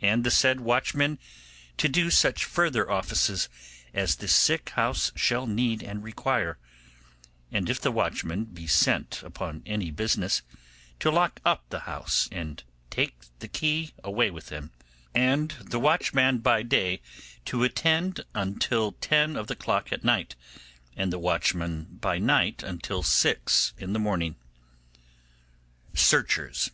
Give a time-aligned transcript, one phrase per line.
[0.00, 1.18] And the said watchmen
[1.76, 3.50] to do such further offices
[3.92, 6.56] as the sick house shall need and require:
[7.52, 10.40] and if the watchman be sent upon any business,
[11.00, 14.70] to lock up the house and take the key with him;
[15.14, 17.02] and the watchman by day
[17.44, 20.36] to attend until ten of the clock at night,
[20.96, 24.36] and the watchman by night until six in the morning.
[25.92, 26.70] Searchers.